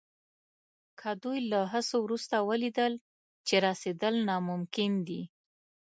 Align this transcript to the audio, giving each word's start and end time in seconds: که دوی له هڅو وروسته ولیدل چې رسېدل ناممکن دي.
که 0.99 1.09
دوی 1.23 1.39
له 1.51 1.59
هڅو 1.73 1.97
وروسته 2.05 2.35
ولیدل 2.49 2.93
چې 3.47 3.55
رسېدل 3.67 4.15
ناممکن 4.29 4.91
دي. 5.07 5.21